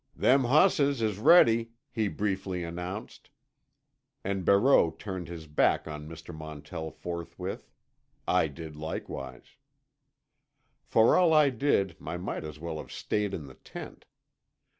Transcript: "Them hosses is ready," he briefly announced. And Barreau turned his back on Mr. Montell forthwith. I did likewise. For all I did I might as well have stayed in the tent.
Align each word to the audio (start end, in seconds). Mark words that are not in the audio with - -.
"Them 0.15 0.45
hosses 0.45 0.99
is 1.03 1.19
ready," 1.19 1.73
he 1.91 2.07
briefly 2.07 2.63
announced. 2.63 3.29
And 4.23 4.43
Barreau 4.43 4.89
turned 4.89 5.27
his 5.27 5.45
back 5.45 5.87
on 5.87 6.09
Mr. 6.09 6.33
Montell 6.35 6.89
forthwith. 6.89 7.69
I 8.27 8.47
did 8.47 8.75
likewise. 8.75 9.57
For 10.83 11.15
all 11.15 11.33
I 11.35 11.51
did 11.51 11.97
I 12.03 12.17
might 12.17 12.43
as 12.43 12.57
well 12.57 12.79
have 12.79 12.91
stayed 12.91 13.31
in 13.31 13.45
the 13.45 13.53
tent. 13.53 14.07